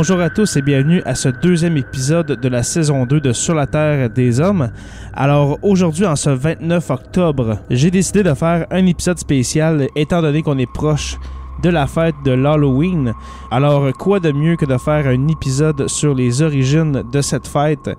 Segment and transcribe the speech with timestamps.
[0.00, 3.56] Bonjour à tous et bienvenue à ce deuxième épisode de la saison 2 de Sur
[3.56, 4.70] la Terre des Hommes.
[5.12, 10.42] Alors aujourd'hui, en ce 29 octobre, j'ai décidé de faire un épisode spécial étant donné
[10.42, 11.16] qu'on est proche
[11.64, 13.12] de la fête de l'Halloween.
[13.50, 17.90] Alors quoi de mieux que de faire un épisode sur les origines de cette fête?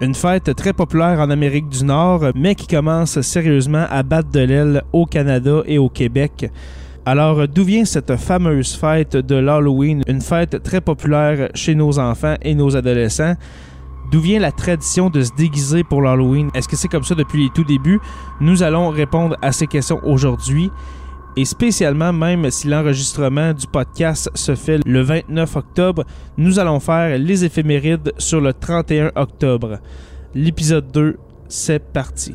[0.00, 4.40] Une fête très populaire en Amérique du Nord, mais qui commence sérieusement à battre de
[4.40, 6.50] l'aile au Canada et au Québec.
[7.10, 12.34] Alors, d'où vient cette fameuse fête de l'Halloween, une fête très populaire chez nos enfants
[12.42, 13.32] et nos adolescents?
[14.12, 16.50] D'où vient la tradition de se déguiser pour l'Halloween?
[16.52, 17.98] Est-ce que c'est comme ça depuis les tout débuts?
[18.42, 20.70] Nous allons répondre à ces questions aujourd'hui.
[21.34, 26.04] Et spécialement, même si l'enregistrement du podcast se fait le 29 octobre,
[26.36, 29.78] nous allons faire les éphémérides sur le 31 octobre.
[30.34, 31.16] L'épisode 2,
[31.48, 32.34] c'est parti.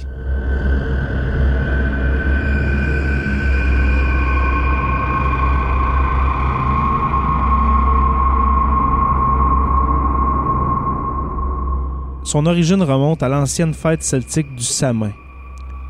[12.34, 15.12] Son origine remonte à l'ancienne fête celtique du Samin,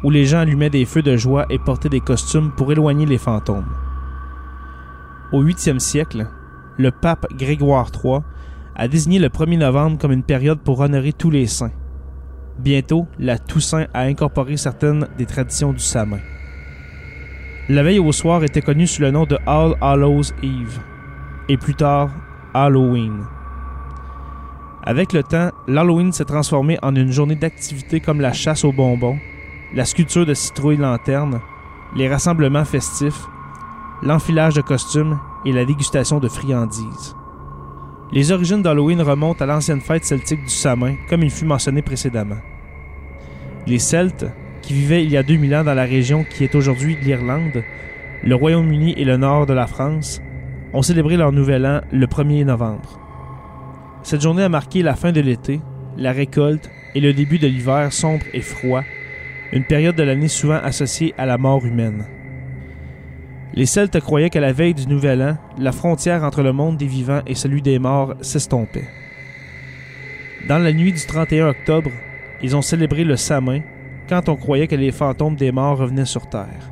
[0.04, 3.18] où les gens allumaient des feux de joie et portaient des costumes pour éloigner les
[3.18, 3.72] fantômes.
[5.32, 6.28] Au 8e siècle,
[6.78, 8.20] le pape Grégoire III
[8.76, 11.72] a désigné le 1er novembre comme une période pour honorer tous les saints.
[12.60, 16.20] Bientôt, la Toussaint a incorporé certaines des traditions du Samin.
[17.70, 20.82] La veille au soir était connue sous le nom de All Hallows Eve,
[21.48, 22.12] et plus tard
[22.54, 23.24] Halloween.
[24.86, 29.18] Avec le temps, l'Halloween s'est transformé en une journée d'activités comme la chasse aux bonbons,
[29.74, 31.40] la sculpture de citrouilles lanternes,
[31.96, 33.28] les rassemblements festifs,
[34.02, 37.16] l'enfilage de costumes et la dégustation de friandises.
[38.12, 42.42] Les origines d'Halloween remontent à l'ancienne fête celtique du Samin, comme il fut mentionné précédemment.
[43.66, 44.26] Les Celtes,
[44.62, 47.64] qui vivaient il y a 2000 ans dans la région qui est aujourd'hui l'Irlande,
[48.22, 50.22] le Royaume-Uni et le nord de la France,
[50.74, 53.03] ont célébré leur nouvel an le 1er novembre.
[54.04, 55.62] Cette journée a marqué la fin de l'été,
[55.98, 58.84] la récolte et le début de l'hiver sombre et froid,
[59.54, 62.06] une période de l'année souvent associée à la mort humaine.
[63.54, 66.88] Les Celtes croyaient qu'à la veille du Nouvel An, la frontière entre le monde des
[66.88, 68.90] vivants et celui des morts s'estompait.
[70.50, 71.92] Dans la nuit du 31 octobre,
[72.42, 73.62] ils ont célébré le Samin
[74.10, 76.72] quand on croyait que les fantômes des morts revenaient sur Terre.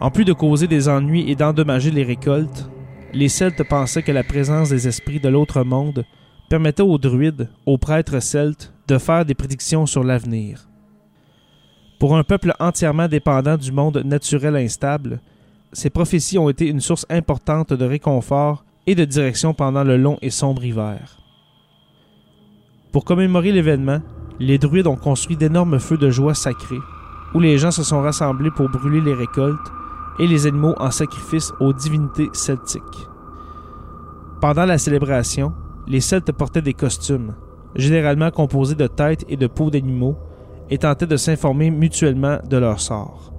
[0.00, 2.70] En plus de causer des ennuis et d'endommager les récoltes,
[3.12, 6.06] les Celtes pensaient que la présence des esprits de l'autre monde
[6.48, 10.68] permettait aux druides, aux prêtres celtes, de faire des prédictions sur l'avenir.
[11.98, 15.20] Pour un peuple entièrement dépendant du monde naturel instable,
[15.72, 20.18] ces prophéties ont été une source importante de réconfort et de direction pendant le long
[20.22, 21.18] et sombre hiver.
[22.92, 24.00] Pour commémorer l'événement,
[24.38, 26.80] les druides ont construit d'énormes feux de joie sacrés,
[27.34, 29.72] où les gens se sont rassemblés pour brûler les récoltes
[30.18, 32.82] et les animaux en sacrifice aux divinités celtiques.
[34.40, 35.52] Pendant la célébration,
[35.86, 37.34] les Celtes portaient des costumes,
[37.74, 40.16] généralement composés de têtes et de peaux d'animaux,
[40.70, 43.32] et tentaient de s'informer mutuellement de leur sort.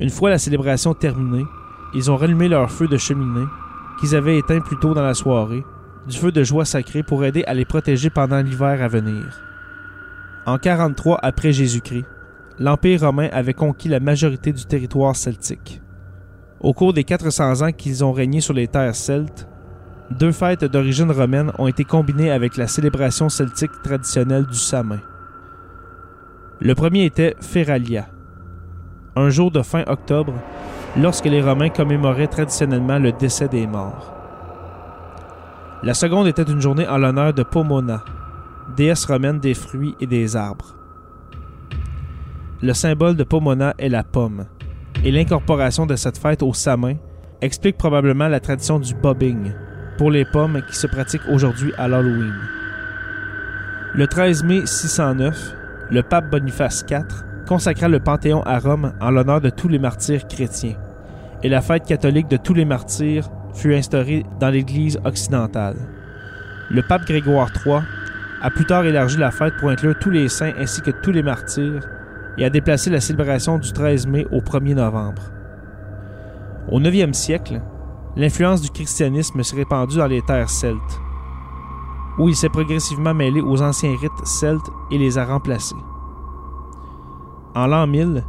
[0.00, 1.44] Une fois la célébration terminée,
[1.94, 3.46] ils ont rallumé leur feu de cheminée,
[4.00, 5.62] qu'ils avaient éteint plus tôt dans la soirée,
[6.06, 9.42] du feu de joie sacrée pour aider à les protéger pendant l'hiver à venir.
[10.46, 12.06] En 43 après Jésus-Christ,
[12.58, 15.80] l'Empire romain avait conquis la majorité du territoire celtique.
[16.60, 19.48] Au cours des 400 ans qu'ils ont régné sur les terres celtes,
[20.10, 25.00] deux fêtes d'origine romaine ont été combinées avec la célébration celtique traditionnelle du Samin.
[26.60, 28.08] Le premier était Feralia,
[29.14, 30.34] un jour de fin octobre,
[30.96, 34.14] lorsque les Romains commémoraient traditionnellement le décès des morts.
[35.82, 38.02] La seconde était une journée en l'honneur de Pomona,
[38.76, 40.74] déesse romaine des fruits et des arbres.
[42.62, 44.46] Le symbole de Pomona est la pomme,
[45.04, 46.96] et l'incorporation de cette fête au Samin
[47.40, 49.52] explique probablement la tradition du bobbing,
[49.98, 52.34] pour les pommes qui se pratiquent aujourd'hui à l'Halloween.
[53.94, 55.54] Le 13 mai 609,
[55.90, 57.04] le pape Boniface IV
[57.46, 60.76] consacra le Panthéon à Rome en l'honneur de tous les martyrs chrétiens,
[61.42, 65.76] et la fête catholique de tous les martyrs fut instaurée dans l'Église occidentale.
[66.70, 67.80] Le pape Grégoire III
[68.40, 71.22] a plus tard élargi la fête pour inclure tous les saints ainsi que tous les
[71.22, 71.88] martyrs
[72.36, 75.22] et a déplacé la célébration du 13 mai au 1er novembre.
[76.70, 77.60] Au 9e siècle,
[78.18, 81.00] l'influence du christianisme s'est répandue dans les terres celtes,
[82.18, 85.76] où il s'est progressivement mêlé aux anciens rites celtes et les a remplacés.
[87.54, 88.24] En l'an 1000,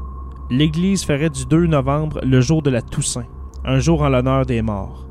[0.52, 3.26] l'Église ferait du 2 novembre le jour de la Toussaint,
[3.66, 5.08] un jour en l'honneur des morts.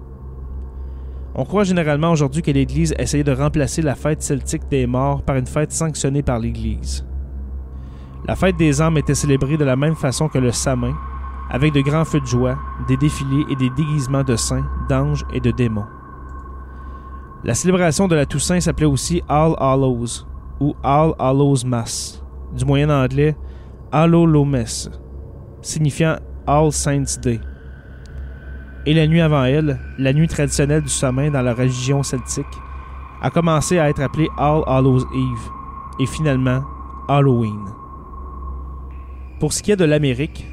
[1.34, 5.36] On croit généralement aujourd'hui que l'Église essayait de remplacer la fête celtique des morts par
[5.36, 7.04] une fête sanctionnée par l'Église.
[8.26, 10.96] La fête des âmes était célébrée de la même façon que le Samin,
[11.50, 15.40] avec de grands feux de joie, des défilés et des déguisements de saints, d'anges et
[15.40, 15.86] de démons.
[17.44, 20.26] La célébration de la Toussaint s'appelait aussi All Hallows
[20.60, 22.22] ou All Hallows Mass,
[22.56, 23.36] du moyen anglais
[23.92, 24.64] Allolomes,
[25.62, 26.16] signifiant
[26.46, 27.40] All Saints Day.
[28.86, 32.46] Et la nuit avant elle, la nuit traditionnelle du sommeil dans la religion celtique,
[33.22, 35.50] a commencé à être appelée All Hallows Eve
[36.00, 36.62] et finalement
[37.08, 37.66] Halloween.
[39.40, 40.46] Pour ce qui est de l'Amérique,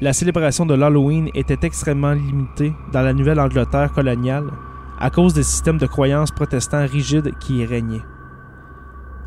[0.00, 4.50] la célébration de l'Halloween était extrêmement limitée dans la Nouvelle-Angleterre coloniale
[4.98, 8.00] à cause des systèmes de croyances protestants rigides qui y régnaient.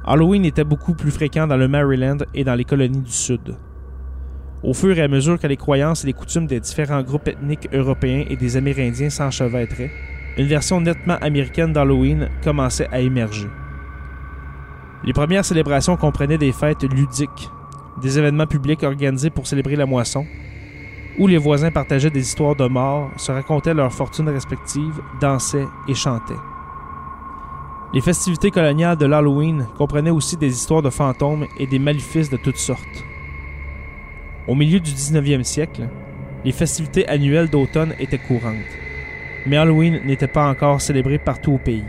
[0.06, 3.56] Halloween était beaucoup plus fréquent dans le Maryland et dans les colonies du Sud.
[4.64, 7.70] Au fur et à mesure que les croyances et les coutumes des différents groupes ethniques
[7.72, 9.92] européens et des Amérindiens s'enchevêtraient,
[10.38, 13.48] une version nettement américaine d'Halloween commençait à émerger.
[15.04, 17.50] Les premières célébrations comprenaient des fêtes ludiques,
[18.02, 20.26] des événements publics organisés pour célébrer la moisson,
[21.20, 25.94] où les voisins partageaient des histoires de mort, se racontaient leurs fortunes respectives, dansaient et
[25.94, 26.34] chantaient.
[27.94, 32.38] Les festivités coloniales de l'Halloween comprenaient aussi des histoires de fantômes et des maléfices de
[32.38, 33.06] toutes sortes.
[34.48, 35.88] Au milieu du 19e siècle,
[36.44, 38.56] les festivités annuelles d'automne étaient courantes,
[39.46, 41.86] mais Halloween n'était pas encore célébré partout au pays.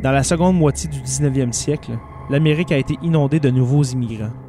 [0.00, 1.98] Dans la seconde moitié du 19e siècle,
[2.30, 4.43] l'Amérique a été inondée de nouveaux immigrants.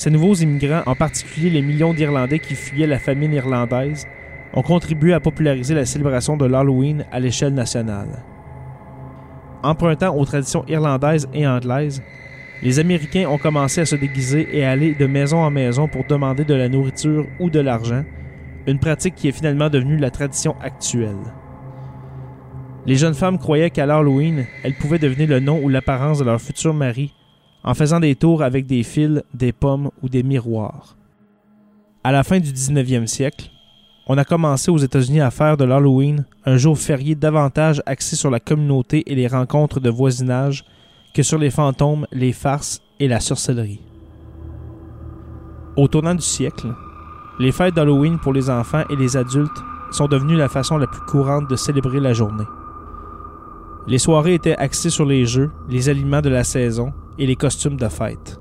[0.00, 4.06] Ces nouveaux immigrants, en particulier les millions d'Irlandais qui fuyaient la famine irlandaise,
[4.54, 8.24] ont contribué à populariser la célébration de l'Halloween à l'échelle nationale.
[9.62, 12.02] Empruntant aux traditions irlandaises et anglaises,
[12.62, 16.04] les Américains ont commencé à se déguiser et à aller de maison en maison pour
[16.04, 18.02] demander de la nourriture ou de l'argent,
[18.66, 21.34] une pratique qui est finalement devenue la tradition actuelle.
[22.86, 26.40] Les jeunes femmes croyaient qu'à l'Halloween, elles pouvaient deviner le nom ou l'apparence de leur
[26.40, 27.12] futur mari
[27.62, 30.96] en faisant des tours avec des fils, des pommes ou des miroirs.
[32.02, 33.50] À la fin du 19e siècle,
[34.06, 38.30] on a commencé aux États-Unis à faire de l'Halloween un jour férié davantage axé sur
[38.30, 40.64] la communauté et les rencontres de voisinage
[41.14, 43.80] que sur les fantômes, les farces et la sorcellerie.
[45.76, 46.74] Au tournant du siècle,
[47.38, 49.62] les fêtes d'Halloween pour les enfants et les adultes
[49.92, 52.44] sont devenues la façon la plus courante de célébrer la journée.
[53.86, 57.76] Les soirées étaient axées sur les jeux, les aliments de la saison et les costumes
[57.76, 58.38] de fête.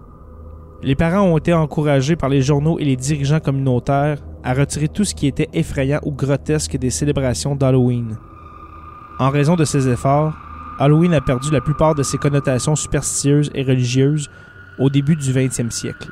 [0.81, 5.03] Les parents ont été encouragés par les journaux et les dirigeants communautaires à retirer tout
[5.03, 8.17] ce qui était effrayant ou grotesque des célébrations d'Halloween.
[9.19, 10.33] En raison de ces efforts,
[10.79, 14.29] Halloween a perdu la plupart de ses connotations superstitieuses et religieuses
[14.77, 16.09] au début du 20e siècle.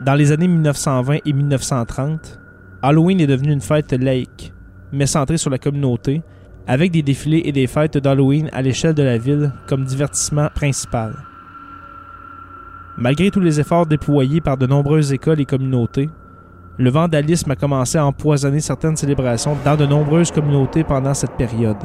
[0.00, 2.40] Dans les années 1920 et 1930,
[2.82, 4.52] Halloween est devenu une fête laïque,
[4.92, 6.22] mais centrée sur la communauté,
[6.66, 11.14] avec des défilés et des fêtes d'Halloween à l'échelle de la ville comme divertissement principal.
[12.96, 16.08] Malgré tous les efforts déployés par de nombreuses écoles et communautés,
[16.78, 21.76] le vandalisme a commencé à empoisonner certaines célébrations dans de nombreuses communautés pendant cette période.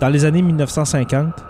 [0.00, 1.44] Dans les années 1950,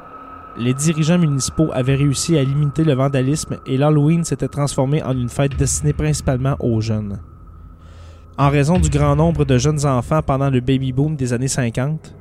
[0.58, 5.28] les dirigeants municipaux avaient réussi à limiter le vandalisme et l'Halloween s'était transformé en une
[5.28, 7.18] fête destinée principalement aux jeunes.
[8.40, 12.14] En raison du grand nombre de jeunes enfants pendant le baby boom des années 50,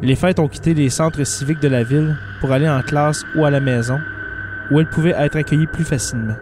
[0.00, 3.44] les fêtes ont quitté les centres civiques de la ville pour aller en classe ou
[3.44, 3.98] à la maison,
[4.70, 6.36] où elles pouvaient être accueillies plus facilement.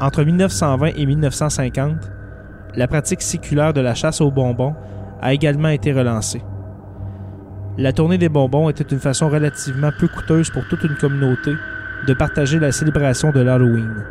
[0.00, 2.10] Entre 1920 et 1950,
[2.74, 4.74] la pratique séculaire de la chasse aux bonbons
[5.22, 6.42] a également été relancée.
[7.78, 11.52] La tournée des bonbons était une façon relativement peu coûteuse pour toute une communauté
[12.08, 14.02] de partager la célébration de l'Halloween.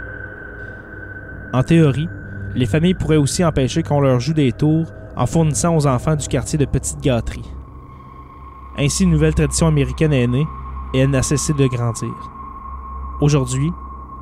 [1.52, 2.08] En théorie,
[2.56, 6.28] les familles pourraient aussi empêcher qu'on leur joue des tours en fournissant aux enfants du
[6.28, 7.52] quartier de petites gâteries.
[8.78, 10.48] Ainsi, une nouvelle tradition américaine est née
[10.94, 12.14] et elle n'a cessé de grandir.
[13.22, 13.72] Aujourd'hui,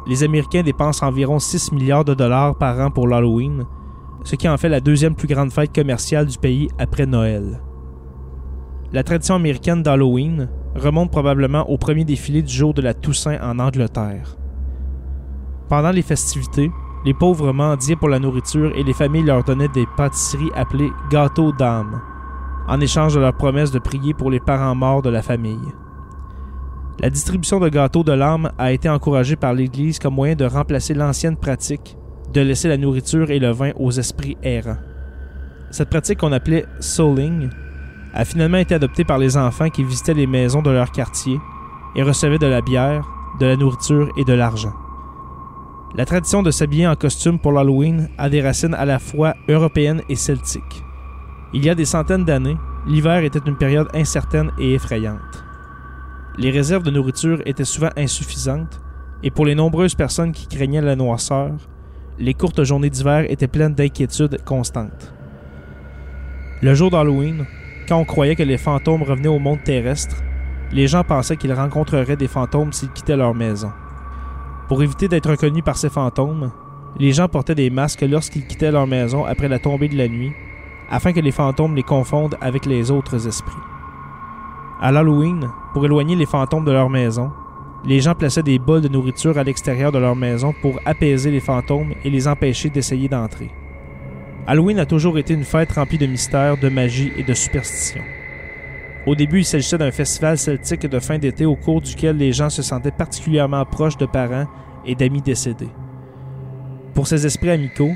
[0.07, 3.65] les Américains dépensent environ 6 milliards de dollars par an pour l'Halloween,
[4.23, 7.61] ce qui en fait la deuxième plus grande fête commerciale du pays après Noël.
[8.91, 13.59] La tradition américaine d'Halloween remonte probablement au premier défilé du jour de la Toussaint en
[13.59, 14.37] Angleterre.
[15.69, 16.69] Pendant les festivités,
[17.05, 21.51] les pauvres mendiaient pour la nourriture et les familles leur donnaient des pâtisseries appelées gâteaux
[21.51, 22.01] d'âme,
[22.67, 25.73] en échange de leur promesse de prier pour les parents morts de la famille.
[26.99, 30.93] La distribution de gâteaux de l'âme a été encouragée par l'Église comme moyen de remplacer
[30.93, 31.97] l'ancienne pratique
[32.33, 34.77] de laisser la nourriture et le vin aux esprits errants.
[35.71, 37.49] Cette pratique qu'on appelait souling
[38.13, 41.39] a finalement été adoptée par les enfants qui visitaient les maisons de leur quartier
[41.95, 43.07] et recevaient de la bière,
[43.39, 44.73] de la nourriture et de l'argent.
[45.95, 50.01] La tradition de s'habiller en costume pour l'Halloween a des racines à la fois européennes
[50.09, 50.83] et celtiques.
[51.53, 52.57] Il y a des centaines d'années,
[52.87, 55.19] l'hiver était une période incertaine et effrayante.
[56.39, 58.81] Les réserves de nourriture étaient souvent insuffisantes,
[59.21, 61.51] et pour les nombreuses personnes qui craignaient la noirceur,
[62.17, 65.13] les courtes journées d'hiver étaient pleines d'inquiétudes constantes.
[66.63, 67.45] Le jour d'Halloween,
[67.87, 70.15] quand on croyait que les fantômes revenaient au monde terrestre,
[70.71, 73.71] les gens pensaient qu'ils rencontreraient des fantômes s'ils quittaient leur maison.
[74.67, 76.51] Pour éviter d'être reconnus par ces fantômes,
[76.97, 80.31] les gens portaient des masques lorsqu'ils quittaient leur maison après la tombée de la nuit,
[80.89, 83.53] afin que les fantômes les confondent avec les autres esprits.
[84.79, 87.31] À l'Halloween, pour éloigner les fantômes de leur maison,
[87.85, 91.41] les gens plaçaient des bols de nourriture à l'extérieur de leur maison pour apaiser les
[91.41, 93.49] fantômes et les empêcher d'essayer d'entrer.
[94.47, 98.03] Halloween a toujours été une fête remplie de mystères, de magie et de superstitions.
[99.05, 102.49] Au début, il s'agissait d'un festival celtique de fin d'été au cours duquel les gens
[102.49, 104.47] se sentaient particulièrement proches de parents
[104.85, 105.69] et d'amis décédés.
[106.93, 107.91] Pour ces esprits amicaux,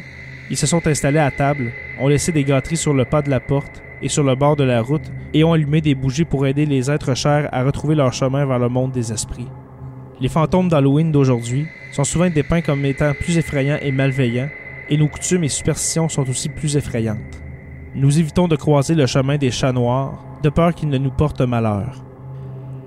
[0.49, 3.39] ils se sont installés à table, ont laissé des gâteries sur le pas de la
[3.39, 6.65] porte et sur le bord de la route et ont allumé des bougies pour aider
[6.65, 9.47] les êtres chers à retrouver leur chemin vers le monde des esprits.
[10.19, 14.49] Les fantômes d'Halloween d'aujourd'hui sont souvent dépeints comme étant plus effrayants et malveillants,
[14.89, 17.46] et nos coutumes et superstitions sont aussi plus effrayantes.
[17.95, 21.41] Nous évitons de croiser le chemin des chats noirs, de peur qu'ils ne nous portent
[21.41, 22.03] malheur.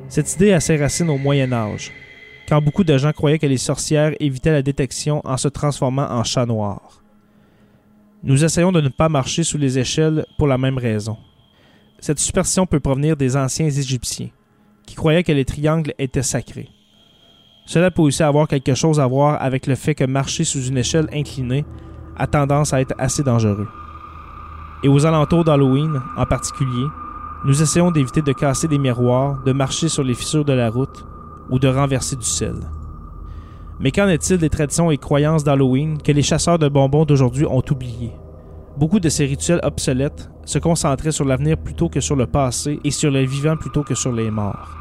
[0.08, 1.92] Cette idée a ses racines au Moyen Âge,
[2.48, 6.24] quand beaucoup de gens croyaient que les sorcières évitaient la détection en se transformant en
[6.24, 7.02] chats noirs.
[8.22, 11.16] Nous essayons de ne pas marcher sous les échelles pour la même raison.
[12.00, 14.30] Cette superstition peut provenir des anciens Égyptiens,
[14.86, 16.68] qui croyaient que les triangles étaient sacrés.
[17.66, 20.78] Cela peut aussi avoir quelque chose à voir avec le fait que marcher sous une
[20.78, 21.64] échelle inclinée
[22.16, 23.68] a tendance à être assez dangereux.
[24.82, 26.86] Et aux alentours d'Halloween, en particulier,
[27.44, 31.06] nous essayons d'éviter de casser des miroirs, de marcher sur les fissures de la route
[31.50, 32.54] ou de renverser du sel.
[33.78, 37.62] Mais qu'en est-il des traditions et croyances d'Halloween que les chasseurs de bonbons d'aujourd'hui ont
[37.70, 38.12] oubliées?
[38.76, 42.90] Beaucoup de ces rituels obsolètes se concentraient sur l'avenir plutôt que sur le passé et
[42.90, 44.76] sur les vivants plutôt que sur les morts.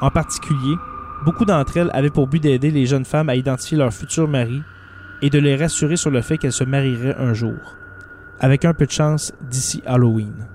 [0.00, 0.76] En particulier,
[1.24, 4.60] Beaucoup d'entre elles avaient pour but d'aider les jeunes femmes à identifier leur futur mari
[5.22, 7.76] et de les rassurer sur le fait qu'elles se marieraient un jour,
[8.42, 10.48] avec un peu de chance d'ici Halloween.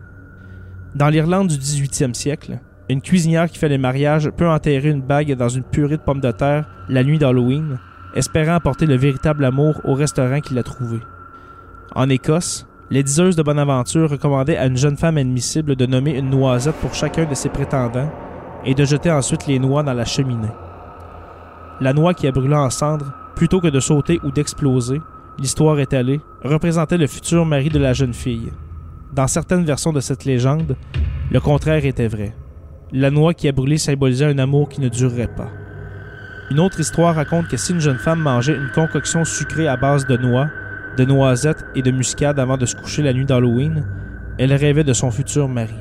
[0.93, 5.33] Dans l'Irlande du 18e siècle, une cuisinière qui fait les mariages peut enterrer une bague
[5.35, 7.79] dans une purée de pommes de terre la nuit d'Halloween,
[8.13, 10.99] espérant apporter le véritable amour au restaurant qui l'a trouvé.
[11.95, 16.17] En Écosse, les diseuses de bonne aventure recommandaient à une jeune femme admissible de nommer
[16.17, 18.11] une noisette pour chacun de ses prétendants
[18.65, 20.51] et de jeter ensuite les noix dans la cheminée.
[21.79, 25.01] La noix qui a brûlé en cendres, plutôt que de sauter ou d'exploser,
[25.39, 28.51] l'histoire étalée, représentait le futur mari de la jeune fille.
[29.13, 30.75] Dans certaines versions de cette légende,
[31.31, 32.35] le contraire était vrai.
[32.91, 35.49] La noix qui a brûlé symbolisait un amour qui ne durerait pas.
[36.49, 40.07] Une autre histoire raconte que si une jeune femme mangeait une concoction sucrée à base
[40.07, 40.47] de noix,
[40.97, 43.85] de noisettes et de muscade avant de se coucher la nuit d'Halloween,
[44.37, 45.75] elle rêvait de son futur mari.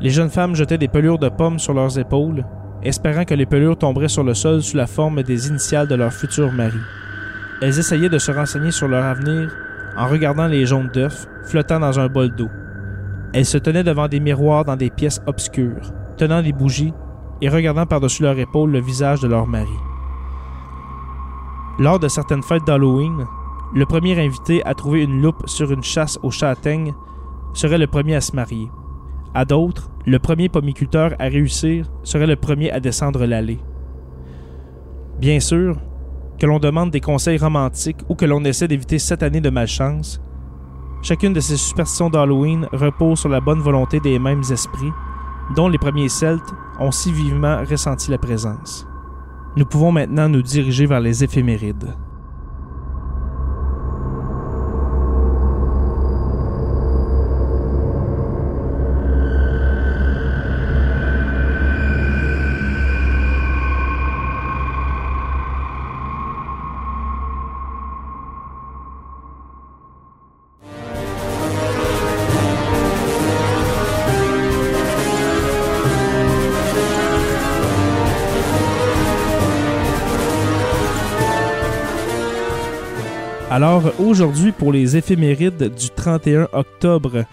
[0.00, 2.44] Les jeunes femmes jetaient des pelures de pommes sur leurs épaules,
[2.82, 6.12] espérant que les pelures tomberaient sur le sol sous la forme des initiales de leur
[6.12, 6.78] futur mari.
[7.60, 9.52] Elles essayaient de se renseigner sur leur avenir
[9.96, 12.48] en regardant les jaunes d'œufs flottant dans un bol d'eau.
[13.32, 16.94] Elles se tenaient devant des miroirs dans des pièces obscures, tenant des bougies
[17.40, 19.68] et regardant par-dessus leur épaule le visage de leur mari.
[21.80, 23.26] Lors de certaines fêtes d'Halloween,
[23.74, 26.94] le premier invité à trouver une loupe sur une chasse aux châtaignes
[27.54, 28.70] serait le premier à se marier.
[29.34, 33.58] À d'autres, le premier pomiculteur à réussir serait le premier à descendre l'allée.
[35.20, 35.76] Bien sûr,
[36.38, 40.20] que l'on demande des conseils romantiques ou que l'on essaie d'éviter sept années de malchance,
[41.02, 44.92] chacune de ces superstitions d'Halloween repose sur la bonne volonté des mêmes esprits,
[45.56, 48.86] dont les premiers Celtes ont si vivement ressenti la présence.
[49.56, 51.94] Nous pouvons maintenant nous diriger vers les éphémérides.
[83.58, 87.24] Alors aujourd'hui pour les éphémérides du 31 octobre.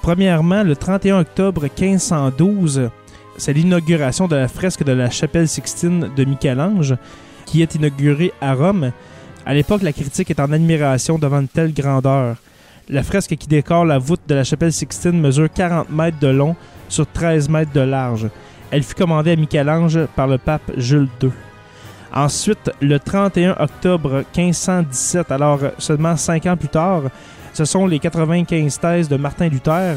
[0.00, 2.88] Premièrement, le 31 octobre 1512,
[3.36, 6.94] c'est l'inauguration de la fresque de la chapelle Sixtine de Michel-Ange
[7.44, 8.90] qui est inaugurée à Rome.
[9.44, 12.36] À l'époque, la critique est en admiration devant une telle grandeur.
[12.88, 16.56] La fresque qui décore la voûte de la chapelle Sixtine mesure 40 mètres de long
[16.88, 18.30] sur 13 mètres de large.
[18.70, 21.32] Elle fut commandée à Michel-Ange par le pape Jules II.
[22.14, 27.02] Ensuite, le 31 octobre 1517, alors seulement cinq ans plus tard,
[27.52, 29.96] ce sont les 95 thèses de Martin Luther.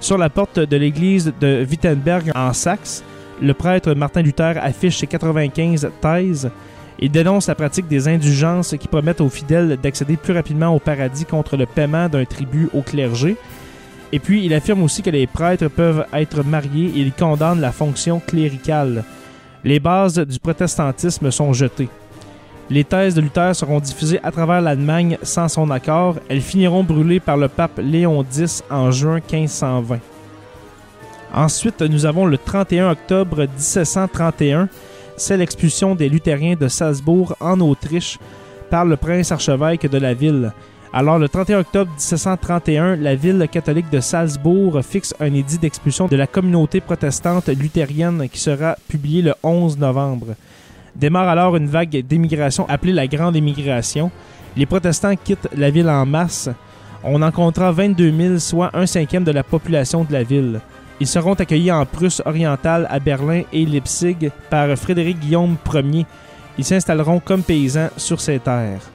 [0.00, 3.04] Sur la porte de l'église de Wittenberg en Saxe,
[3.40, 6.50] le prêtre Martin Luther affiche ses 95 thèses.
[6.98, 11.24] Il dénonce la pratique des indulgences qui promettent aux fidèles d'accéder plus rapidement au paradis
[11.24, 13.36] contre le paiement d'un tribut au clergé.
[14.12, 17.72] Et puis, il affirme aussi que les prêtres peuvent être mariés et il condamne la
[17.72, 19.04] fonction cléricale.
[19.64, 21.88] Les bases du protestantisme sont jetées.
[22.70, 26.16] Les thèses de Luther seront diffusées à travers l'Allemagne sans son accord.
[26.28, 29.98] Elles finiront brûlées par le pape Léon X en juin 1520.
[31.34, 34.68] Ensuite, nous avons le 31 octobre 1731.
[35.16, 38.18] C'est l'expulsion des luthériens de Salzbourg en Autriche
[38.70, 40.52] par le prince archevêque de la ville.
[40.92, 46.16] Alors, le 31 octobre 1731, la ville catholique de Salzbourg fixe un édit d'expulsion de
[46.16, 50.34] la communauté protestante luthérienne qui sera publié le 11 novembre.
[50.96, 54.10] Démarre alors une vague d'émigration appelée la Grande Émigration.
[54.56, 56.50] Les protestants quittent la ville en masse.
[57.04, 60.60] On en comptera 22 000, soit un cinquième de la population de la ville.
[60.98, 66.04] Ils seront accueillis en Prusse orientale à Berlin et Leipzig par Frédéric Guillaume Ier.
[66.58, 68.90] Ils s'installeront comme paysans sur ces terres.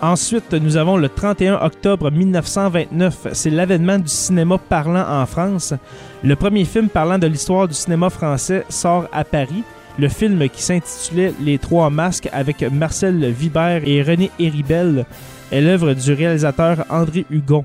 [0.00, 3.28] Ensuite, nous avons le 31 octobre 1929.
[3.32, 5.74] C'est l'avènement du cinéma parlant en France.
[6.22, 9.64] Le premier film parlant de l'histoire du cinéma français sort à Paris.
[9.98, 15.04] Le film qui s'intitulait Les Trois Masques avec Marcel Vibert et René Héribel
[15.50, 17.64] est l'œuvre du réalisateur André Hugon.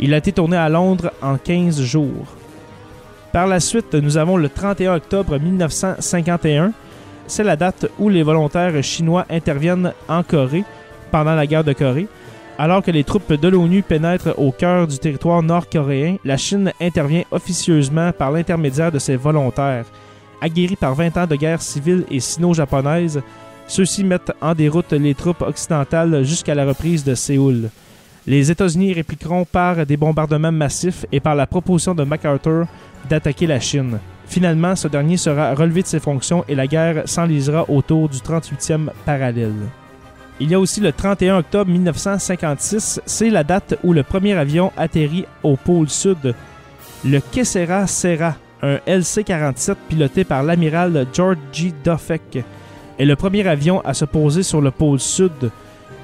[0.00, 2.34] Il a été tourné à Londres en 15 jours.
[3.30, 6.72] Par la suite, nous avons le 31 octobre 1951.
[7.26, 10.64] C'est la date où les volontaires chinois interviennent en Corée
[11.10, 12.08] pendant la guerre de Corée.
[12.58, 17.22] Alors que les troupes de l'ONU pénètrent au cœur du territoire nord-coréen, la Chine intervient
[17.30, 19.86] officieusement par l'intermédiaire de ses volontaires.
[20.40, 23.20] Aguerris par 20 ans de guerre civile et sino-japonaise,
[23.68, 27.70] ceux-ci mettent en déroute les troupes occidentales jusqu'à la reprise de Séoul.
[28.26, 32.66] Les États-Unis répliqueront par des bombardements massifs et par la proposition de MacArthur
[33.08, 33.98] d'attaquer la Chine.
[34.26, 38.90] Finalement, ce dernier sera relevé de ses fonctions et la guerre s'enlisera autour du 38e
[39.06, 39.54] parallèle.
[40.40, 44.72] Il y a aussi le 31 octobre 1956, c'est la date où le premier avion
[44.76, 46.34] atterrit au pôle sud.
[47.04, 51.72] Le Kessera Serra, un LC-47 piloté par l'amiral George G.
[51.84, 52.44] Duffek,
[52.98, 55.50] est le premier avion à se poser sur le pôle sud.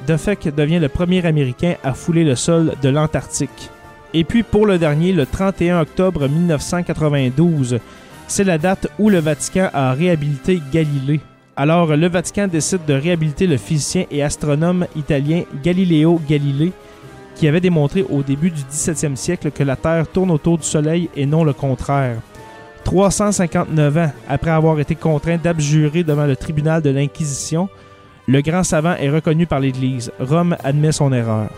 [0.09, 3.71] Duffek devient le premier Américain à fouler le sol de l'Antarctique.
[4.15, 7.79] Et puis pour le dernier, le 31 octobre 1992,
[8.27, 11.21] c'est la date où le Vatican a réhabilité Galilée.
[11.57, 16.73] Alors, le Vatican décide de réhabiliter le physicien et astronome italien Galileo Galilei,
[17.37, 21.09] qui avait démontré au début du 17e siècle que la Terre tourne autour du Soleil
[21.15, 22.17] et non le contraire.
[22.83, 27.69] 359 ans après avoir été contraint d'abjurer devant le tribunal de l'Inquisition,
[28.27, 30.11] le grand savant est reconnu par l'Église.
[30.19, 31.49] Rome admet son erreur.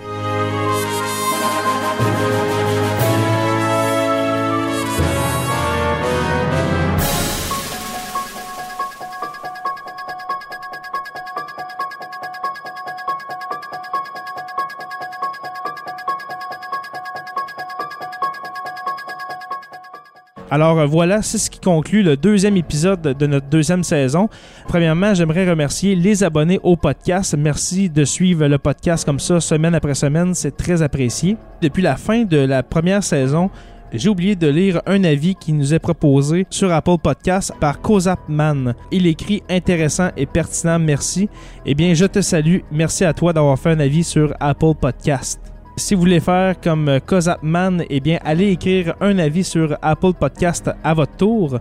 [20.56, 24.30] Alors euh, voilà, c'est ce qui conclut le deuxième épisode de notre deuxième saison.
[24.66, 27.36] Premièrement, j'aimerais remercier les abonnés au podcast.
[27.38, 31.36] Merci de suivre le podcast comme ça semaine après semaine, c'est très apprécié.
[31.60, 33.50] Depuis la fin de la première saison,
[33.92, 38.72] j'ai oublié de lire un avis qui nous est proposé sur Apple Podcast par Kozapman.
[38.90, 41.28] Il écrit intéressant et pertinent, merci.
[41.66, 42.60] Eh bien, je te salue.
[42.72, 45.55] Merci à toi d'avoir fait un avis sur Apple Podcast.
[45.78, 50.70] Si vous voulez faire comme Kozapman, eh bien, allez écrire un avis sur Apple Podcast
[50.82, 51.58] à votre tour.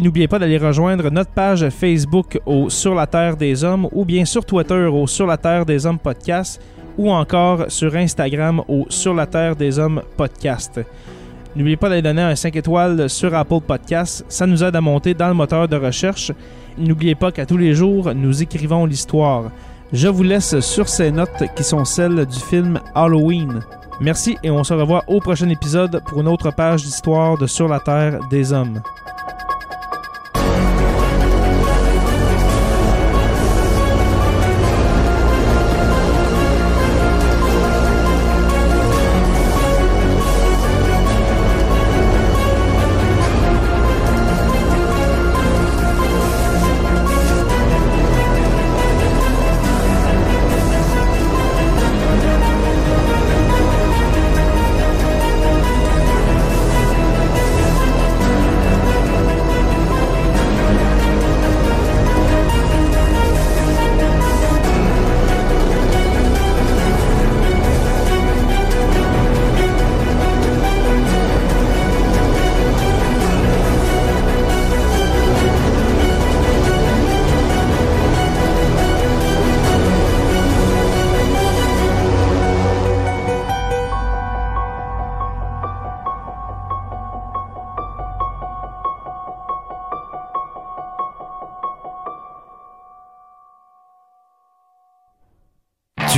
[0.00, 4.24] N'oubliez pas d'aller rejoindre notre page Facebook au Sur la Terre des Hommes ou bien
[4.24, 6.58] sur Twitter au Sur la Terre des Hommes Podcast
[6.96, 10.80] ou encore sur Instagram au Sur la Terre des Hommes Podcast.
[11.54, 15.12] N'oubliez pas d'aller donner un 5 étoiles sur Apple Podcast, ça nous aide à monter
[15.12, 16.32] dans le moteur de recherche.
[16.78, 19.50] N'oubliez pas qu'à tous les jours, nous écrivons l'histoire.
[19.92, 23.60] Je vous laisse sur ces notes qui sont celles du film Halloween.
[24.00, 27.66] Merci et on se revoit au prochain épisode pour une autre page d'histoire de Sur
[27.66, 28.80] la Terre des Hommes.